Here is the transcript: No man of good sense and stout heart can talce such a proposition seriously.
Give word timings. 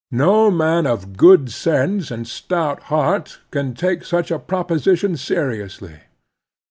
No 0.09 0.49
man 0.49 0.87
of 0.87 1.15
good 1.15 1.51
sense 1.51 2.09
and 2.09 2.27
stout 2.27 2.81
heart 2.89 3.37
can 3.51 3.75
talce 3.75 4.07
such 4.07 4.31
a 4.31 4.39
proposition 4.39 5.15
seriously. 5.15 5.99